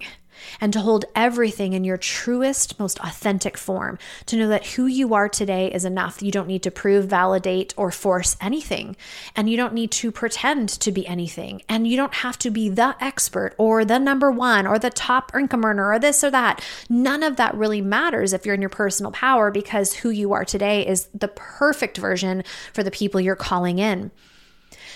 and 0.59 0.73
to 0.73 0.79
hold 0.79 1.05
everything 1.15 1.73
in 1.73 1.83
your 1.83 1.97
truest, 1.97 2.79
most 2.79 2.99
authentic 2.99 3.57
form, 3.57 3.97
to 4.25 4.35
know 4.35 4.47
that 4.47 4.67
who 4.67 4.85
you 4.85 5.13
are 5.13 5.29
today 5.29 5.71
is 5.71 5.85
enough. 5.85 6.21
You 6.21 6.31
don't 6.31 6.47
need 6.47 6.63
to 6.63 6.71
prove, 6.71 7.05
validate, 7.05 7.73
or 7.77 7.91
force 7.91 8.35
anything. 8.41 8.95
And 9.35 9.49
you 9.49 9.57
don't 9.57 9.73
need 9.73 9.91
to 9.91 10.11
pretend 10.11 10.69
to 10.69 10.91
be 10.91 11.07
anything. 11.07 11.61
And 11.69 11.87
you 11.87 11.97
don't 11.97 12.13
have 12.15 12.37
to 12.39 12.49
be 12.49 12.69
the 12.69 12.95
expert 12.99 13.55
or 13.57 13.85
the 13.85 13.99
number 13.99 14.31
one 14.31 14.67
or 14.67 14.79
the 14.79 14.89
top 14.89 15.31
income 15.35 15.65
earner 15.65 15.91
or 15.91 15.99
this 15.99 16.23
or 16.23 16.31
that. 16.31 16.63
None 16.89 17.23
of 17.23 17.37
that 17.37 17.55
really 17.55 17.81
matters 17.81 18.33
if 18.33 18.45
you're 18.45 18.55
in 18.55 18.61
your 18.61 18.69
personal 18.69 19.11
power 19.11 19.51
because 19.51 19.93
who 19.93 20.09
you 20.09 20.33
are 20.33 20.45
today 20.45 20.85
is 20.85 21.07
the 21.13 21.27
perfect 21.27 21.97
version 21.97 22.43
for 22.73 22.83
the 22.83 22.91
people 22.91 23.19
you're 23.19 23.35
calling 23.35 23.79
in. 23.79 24.11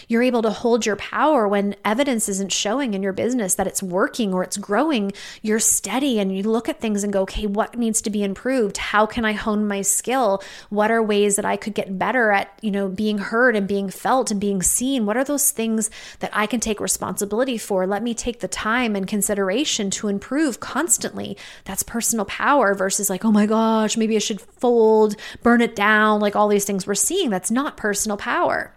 You're 0.07 0.23
able 0.23 0.41
to 0.43 0.49
hold 0.49 0.85
your 0.85 0.95
power 0.95 1.47
when 1.47 1.75
evidence 1.83 2.29
isn't 2.29 2.51
showing 2.51 2.93
in 2.93 3.03
your 3.03 3.11
business 3.11 3.55
that 3.55 3.67
it's 3.67 3.83
working 3.83 4.33
or 4.33 4.41
it's 4.41 4.55
growing. 4.55 5.11
You're 5.41 5.59
steady 5.59 6.17
and 6.17 6.35
you 6.35 6.43
look 6.43 6.69
at 6.69 6.79
things 6.79 7.03
and 7.03 7.11
go, 7.11 7.23
okay, 7.23 7.45
what 7.45 7.77
needs 7.77 8.01
to 8.03 8.09
be 8.09 8.23
improved? 8.23 8.77
How 8.77 9.05
can 9.05 9.25
I 9.25 9.33
hone 9.33 9.67
my 9.67 9.81
skill? 9.81 10.41
What 10.69 10.91
are 10.91 11.03
ways 11.03 11.35
that 11.35 11.43
I 11.43 11.57
could 11.57 11.73
get 11.73 11.99
better 11.99 12.31
at, 12.31 12.57
you 12.61 12.71
know, 12.71 12.87
being 12.87 13.17
heard 13.17 13.55
and 13.55 13.67
being 13.67 13.89
felt 13.89 14.31
and 14.31 14.39
being 14.39 14.63
seen? 14.63 15.05
What 15.05 15.17
are 15.17 15.25
those 15.25 15.51
things 15.51 15.89
that 16.19 16.31
I 16.31 16.45
can 16.45 16.61
take 16.61 16.79
responsibility 16.79 17.57
for? 17.57 17.85
Let 17.85 18.01
me 18.01 18.13
take 18.13 18.39
the 18.39 18.47
time 18.47 18.95
and 18.95 19.07
consideration 19.07 19.89
to 19.91 20.07
improve 20.07 20.61
constantly. 20.61 21.37
That's 21.65 21.83
personal 21.83 22.25
power 22.25 22.73
versus 22.73 23.09
like, 23.09 23.25
oh 23.25 23.31
my 23.31 23.45
gosh, 23.45 23.97
maybe 23.97 24.15
I 24.15 24.19
should 24.19 24.39
fold, 24.39 25.17
burn 25.43 25.59
it 25.59 25.75
down, 25.75 26.21
like 26.21 26.35
all 26.35 26.47
these 26.47 26.65
things 26.65 26.87
we're 26.87 26.95
seeing. 26.95 27.29
That's 27.29 27.51
not 27.51 27.75
personal 27.75 28.15
power. 28.15 28.76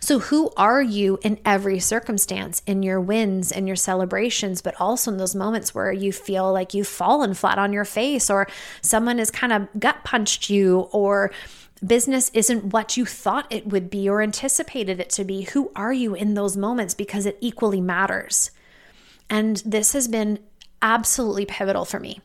So, 0.00 0.18
who 0.18 0.50
are 0.56 0.82
you 0.82 1.18
in 1.22 1.38
every 1.44 1.78
circumstance, 1.78 2.62
in 2.66 2.82
your 2.82 3.00
wins 3.00 3.52
and 3.52 3.66
your 3.66 3.76
celebrations, 3.76 4.62
but 4.62 4.80
also 4.80 5.10
in 5.10 5.16
those 5.16 5.34
moments 5.34 5.74
where 5.74 5.92
you 5.92 6.12
feel 6.12 6.52
like 6.52 6.74
you've 6.74 6.88
fallen 6.88 7.34
flat 7.34 7.58
on 7.58 7.72
your 7.72 7.84
face, 7.84 8.30
or 8.30 8.48
someone 8.80 9.18
has 9.18 9.30
kind 9.30 9.52
of 9.52 9.68
gut 9.78 10.04
punched 10.04 10.50
you, 10.50 10.88
or 10.92 11.30
business 11.84 12.30
isn't 12.32 12.72
what 12.72 12.96
you 12.96 13.04
thought 13.04 13.46
it 13.50 13.66
would 13.66 13.90
be 13.90 14.08
or 14.08 14.22
anticipated 14.22 15.00
it 15.00 15.10
to 15.10 15.24
be? 15.24 15.42
Who 15.42 15.70
are 15.74 15.92
you 15.92 16.14
in 16.14 16.34
those 16.34 16.56
moments? 16.56 16.94
Because 16.94 17.26
it 17.26 17.38
equally 17.40 17.80
matters. 17.80 18.50
And 19.28 19.62
this 19.64 19.92
has 19.94 20.08
been 20.08 20.38
absolutely 20.82 21.46
pivotal 21.46 21.84
for 21.84 22.00
me. 22.00 22.20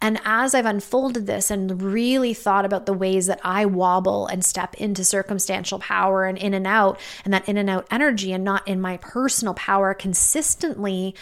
And 0.00 0.20
as 0.24 0.54
I've 0.54 0.64
unfolded 0.66 1.26
this 1.26 1.50
and 1.50 1.82
really 1.82 2.32
thought 2.32 2.64
about 2.64 2.86
the 2.86 2.92
ways 2.92 3.26
that 3.26 3.40
I 3.42 3.66
wobble 3.66 4.26
and 4.28 4.44
step 4.44 4.74
into 4.74 5.04
circumstantial 5.04 5.80
power 5.80 6.24
and 6.24 6.38
in 6.38 6.54
and 6.54 6.66
out, 6.66 7.00
and 7.24 7.34
that 7.34 7.48
in 7.48 7.56
and 7.56 7.68
out 7.68 7.86
energy 7.90 8.32
and 8.32 8.44
not 8.44 8.66
in 8.66 8.80
my 8.80 8.96
personal 8.98 9.54
power 9.54 9.92
consistently, 9.92 11.14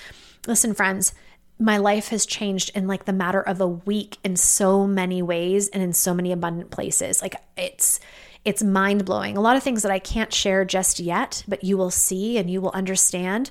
listen, 0.46 0.74
friends, 0.74 1.14
my 1.58 1.78
life 1.78 2.08
has 2.08 2.26
changed 2.26 2.70
in 2.74 2.86
like 2.86 3.04
the 3.04 3.12
matter 3.12 3.40
of 3.40 3.60
a 3.60 3.68
week 3.68 4.18
in 4.22 4.36
so 4.36 4.86
many 4.86 5.22
ways 5.22 5.68
and 5.68 5.82
in 5.82 5.92
so 5.92 6.12
many 6.12 6.32
abundant 6.32 6.70
places. 6.70 7.22
Like 7.22 7.36
it's, 7.56 8.00
it's 8.44 8.62
mind 8.62 9.04
blowing. 9.04 9.36
A 9.36 9.40
lot 9.40 9.56
of 9.56 9.62
things 9.62 9.82
that 9.82 9.92
I 9.92 10.00
can't 10.00 10.32
share 10.32 10.64
just 10.64 11.00
yet, 11.00 11.44
but 11.48 11.64
you 11.64 11.76
will 11.76 11.90
see 11.90 12.36
and 12.36 12.50
you 12.50 12.60
will 12.60 12.72
understand 12.72 13.50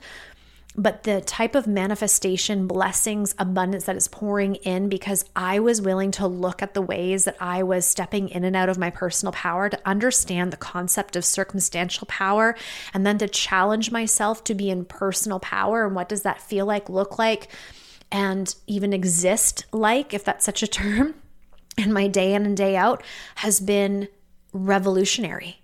but 0.75 1.03
the 1.03 1.22
type 1.22 1.56
of 1.56 1.68
manifestation, 1.68 2.68
blessings, 2.68 3.36
abundance 3.38 3.86
that 3.86 3.96
is 3.96 4.08
pouring 4.08 4.56
in 4.56 4.89
because 4.89 5.25
I 5.36 5.60
was 5.60 5.82
willing 5.82 6.12
to 6.12 6.27
look 6.27 6.62
at 6.63 6.74
the 6.74 6.82
ways 6.82 7.25
that 7.25 7.38
I 7.39 7.63
was 7.63 7.86
stepping 7.86 8.30
in 8.30 8.44
and 8.44 8.56
out 8.56 8.70
of 8.70 8.77
my 8.77 8.89
personal 8.89 9.32
power 9.34 9.70
to 9.70 9.80
understand 9.86 10.51
the 10.51 10.58
concept 10.58 11.15
of 11.15 11.24
circumstantial 11.24 12.08
power 12.08 12.56
and 12.94 13.06
then 13.06 13.18
to 13.20 13.27
challenge 13.27 13.92
myself 13.92 14.44
to 14.46 14.56
be 14.56 14.70
in 14.70 14.86
personal 14.86 15.39
power. 15.39 15.86
And 15.86 15.96
what 15.96 16.10
does 16.10 16.24
that 16.24 16.42
feel 16.42 16.65
like, 16.65 16.89
look 16.89 17.20
like, 17.20 17.50
and 18.12 18.53
even 18.68 18.94
exist 18.94 19.65
like, 19.72 20.13
if 20.13 20.24
that's 20.24 20.46
such 20.46 20.63
a 20.63 20.68
term, 20.84 21.15
in 21.77 21.94
my 21.94 22.08
day 22.08 22.34
in 22.34 22.46
and 22.46 22.56
day 22.56 22.75
out 22.75 23.03
has 23.36 23.60
been 23.60 24.08
revolutionary. 24.51 25.62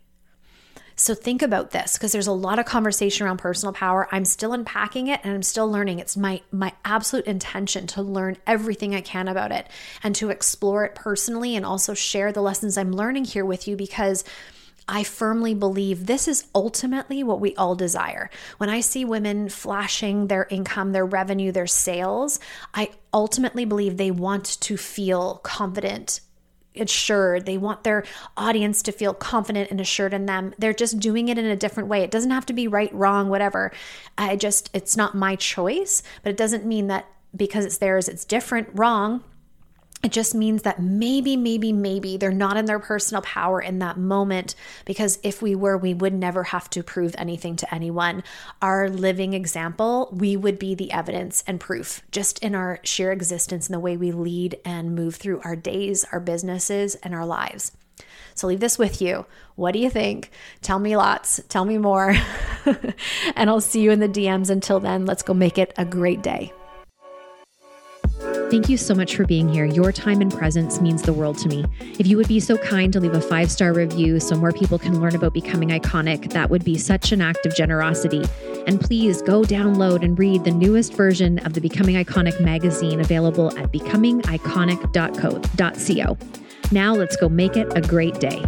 So 0.99 1.15
think 1.15 1.41
about 1.41 1.71
this 1.71 1.93
because 1.93 2.11
there's 2.11 2.27
a 2.27 2.33
lot 2.33 2.59
of 2.59 2.65
conversation 2.65 3.25
around 3.25 3.37
personal 3.37 3.71
power. 3.71 4.09
I'm 4.11 4.25
still 4.25 4.51
unpacking 4.51 5.07
it 5.07 5.21
and 5.23 5.33
I'm 5.33 5.43
still 5.43 5.71
learning. 5.71 5.99
It's 5.99 6.17
my 6.17 6.41
my 6.51 6.73
absolute 6.83 7.25
intention 7.25 7.87
to 7.87 8.01
learn 8.01 8.35
everything 8.45 8.93
I 8.93 8.99
can 8.99 9.29
about 9.29 9.53
it 9.53 9.65
and 10.03 10.13
to 10.15 10.29
explore 10.29 10.83
it 10.83 10.95
personally 10.95 11.55
and 11.55 11.65
also 11.65 11.93
share 11.93 12.33
the 12.33 12.41
lessons 12.41 12.77
I'm 12.77 12.91
learning 12.91 13.23
here 13.23 13.45
with 13.45 13.65
you 13.65 13.77
because 13.77 14.25
I 14.89 15.03
firmly 15.03 15.53
believe 15.53 16.05
this 16.05 16.27
is 16.27 16.47
ultimately 16.53 17.23
what 17.23 17.39
we 17.39 17.55
all 17.55 17.75
desire. 17.75 18.29
When 18.57 18.69
I 18.69 18.81
see 18.81 19.05
women 19.05 19.47
flashing 19.47 20.27
their 20.27 20.47
income, 20.49 20.91
their 20.91 21.05
revenue, 21.05 21.53
their 21.53 21.67
sales, 21.67 22.41
I 22.73 22.89
ultimately 23.13 23.63
believe 23.63 23.95
they 23.95 24.11
want 24.11 24.59
to 24.61 24.75
feel 24.75 25.35
confident 25.43 26.19
assured. 26.79 27.45
They 27.45 27.57
want 27.57 27.83
their 27.83 28.03
audience 28.37 28.81
to 28.83 28.91
feel 28.91 29.13
confident 29.13 29.71
and 29.71 29.79
assured 29.79 30.13
in 30.13 30.25
them. 30.25 30.53
They're 30.57 30.73
just 30.73 30.99
doing 30.99 31.27
it 31.29 31.37
in 31.37 31.45
a 31.45 31.55
different 31.55 31.89
way. 31.89 32.01
It 32.01 32.11
doesn't 32.11 32.31
have 32.31 32.45
to 32.47 32.53
be 32.53 32.67
right, 32.67 32.93
wrong, 32.93 33.29
whatever. 33.29 33.71
I 34.17 34.35
just, 34.35 34.69
it's 34.73 34.97
not 34.97 35.15
my 35.15 35.35
choice, 35.35 36.03
but 36.23 36.29
it 36.31 36.37
doesn't 36.37 36.65
mean 36.65 36.87
that 36.87 37.05
because 37.35 37.65
it's 37.65 37.77
theirs, 37.77 38.07
it's 38.09 38.25
different, 38.25 38.69
wrong. 38.73 39.23
It 40.01 40.13
just 40.13 40.33
means 40.33 40.61
that 40.61 40.81
maybe, 40.81 41.35
maybe, 41.35 41.73
maybe 41.73 42.15
they're 42.15 42.31
not 42.31 42.55
in 42.55 42.65
their 42.65 42.79
personal 42.79 43.21
power 43.21 43.61
in 43.61 43.79
that 43.79 43.97
moment 43.97 44.55
because 44.85 45.19
if 45.23 45.41
we 45.41 45.55
were, 45.55 45.77
we 45.77 45.93
would 45.93 46.13
never 46.13 46.43
have 46.45 46.69
to 46.69 46.83
prove 46.83 47.13
anything 47.17 47.57
to 47.57 47.73
anyone. 47.73 48.23
Our 48.61 48.89
living 48.89 49.33
example, 49.33 50.09
we 50.13 50.37
would 50.37 50.57
be 50.57 50.73
the 50.73 50.93
evidence 50.93 51.43
and 51.45 51.59
proof 51.59 52.01
just 52.11 52.39
in 52.39 52.55
our 52.55 52.79
sheer 52.83 53.11
existence 53.11 53.67
and 53.67 53.73
the 53.73 53.79
way 53.79 53.97
we 53.97 54.13
lead 54.13 54.57
and 54.63 54.95
move 54.95 55.15
through 55.15 55.41
our 55.43 55.57
days, 55.57 56.05
our 56.13 56.21
businesses, 56.21 56.95
and 56.95 57.13
our 57.13 57.25
lives. 57.25 57.73
So 58.35 58.47
leave 58.47 58.61
this 58.61 58.79
with 58.79 59.01
you. 59.01 59.25
What 59.55 59.73
do 59.73 59.79
you 59.79 59.89
think? 59.89 60.31
Tell 60.61 60.79
me 60.79 60.95
lots, 60.95 61.41
tell 61.49 61.65
me 61.65 61.77
more. 61.77 62.15
and 63.35 63.49
I'll 63.49 63.59
see 63.59 63.81
you 63.81 63.91
in 63.91 63.99
the 63.99 64.07
DMs. 64.07 64.49
Until 64.49 64.79
then, 64.79 65.05
let's 65.05 65.23
go 65.23 65.33
make 65.33 65.57
it 65.57 65.73
a 65.75 65.83
great 65.83 66.21
day. 66.21 66.53
Thank 68.49 68.67
you 68.67 68.77
so 68.77 68.95
much 68.95 69.15
for 69.15 69.25
being 69.25 69.47
here. 69.47 69.65
Your 69.65 69.91
time 69.91 70.21
and 70.21 70.33
presence 70.33 70.81
means 70.81 71.03
the 71.03 71.13
world 71.13 71.37
to 71.39 71.47
me. 71.47 71.65
If 71.99 72.07
you 72.07 72.17
would 72.17 72.27
be 72.27 72.39
so 72.39 72.57
kind 72.57 72.91
to 72.93 72.99
leave 72.99 73.13
a 73.13 73.21
five 73.21 73.51
star 73.51 73.73
review 73.73 74.19
so 74.19 74.35
more 74.35 74.51
people 74.51 74.79
can 74.79 74.99
learn 74.99 75.15
about 75.15 75.35
becoming 75.35 75.69
iconic, 75.69 76.33
that 76.33 76.49
would 76.49 76.63
be 76.63 76.75
such 76.75 77.11
an 77.11 77.21
act 77.21 77.45
of 77.45 77.55
generosity. 77.55 78.23
And 78.65 78.81
please 78.81 79.21
go 79.21 79.43
download 79.43 80.03
and 80.03 80.17
read 80.17 80.45
the 80.45 80.51
newest 80.51 80.93
version 80.93 81.37
of 81.45 81.53
the 81.53 81.61
Becoming 81.61 81.93
Iconic 81.95 82.41
magazine 82.41 82.99
available 82.99 83.55
at 83.55 83.71
becomingiconic.co. 83.71 86.17
Now 86.71 86.95
let's 86.95 87.15
go 87.17 87.29
make 87.29 87.55
it 87.55 87.71
a 87.75 87.81
great 87.81 88.19
day. 88.19 88.43